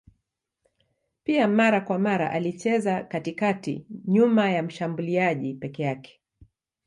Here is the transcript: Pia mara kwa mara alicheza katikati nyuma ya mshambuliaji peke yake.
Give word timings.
Pia 1.23 1.47
mara 1.47 1.81
kwa 1.81 1.99
mara 1.99 2.31
alicheza 2.31 3.03
katikati 3.03 3.85
nyuma 4.05 4.49
ya 4.49 4.63
mshambuliaji 4.63 5.53
peke 5.53 5.83
yake. 5.83 6.21